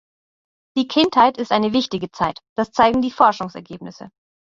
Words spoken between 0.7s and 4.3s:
Die Kindheit ist eine wichtige Zeit, das zeigen die Forschungsergebnisse.